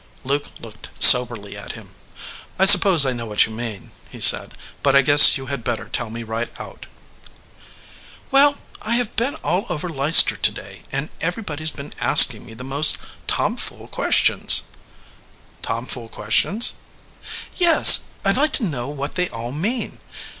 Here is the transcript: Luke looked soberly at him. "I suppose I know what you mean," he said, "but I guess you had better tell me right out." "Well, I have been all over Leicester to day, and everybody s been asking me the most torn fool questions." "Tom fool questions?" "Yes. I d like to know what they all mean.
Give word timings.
Luke 0.23 0.47
looked 0.59 0.89
soberly 0.99 1.55
at 1.55 1.73
him. 1.73 1.91
"I 2.57 2.65
suppose 2.65 3.05
I 3.05 3.13
know 3.13 3.27
what 3.27 3.45
you 3.45 3.51
mean," 3.51 3.91
he 4.09 4.19
said, 4.19 4.57
"but 4.81 4.95
I 4.95 5.03
guess 5.03 5.37
you 5.37 5.45
had 5.45 5.63
better 5.63 5.85
tell 5.89 6.09
me 6.09 6.23
right 6.23 6.49
out." 6.59 6.87
"Well, 8.31 8.57
I 8.81 8.95
have 8.95 9.15
been 9.15 9.35
all 9.43 9.67
over 9.69 9.89
Leicester 9.89 10.35
to 10.35 10.51
day, 10.51 10.81
and 10.91 11.09
everybody 11.21 11.63
s 11.65 11.69
been 11.69 11.93
asking 11.99 12.47
me 12.47 12.55
the 12.55 12.63
most 12.63 12.97
torn 13.27 13.57
fool 13.57 13.87
questions." 13.87 14.63
"Tom 15.61 15.85
fool 15.85 16.09
questions?" 16.09 16.73
"Yes. 17.57 18.05
I 18.25 18.31
d 18.33 18.39
like 18.39 18.53
to 18.53 18.63
know 18.63 18.87
what 18.87 19.13
they 19.13 19.29
all 19.29 19.51
mean. 19.51 19.99